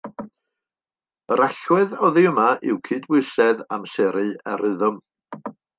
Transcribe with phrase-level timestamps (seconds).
[1.35, 5.03] Yr allwedd oddi yma yw cydbwysedd, amseru a rhythm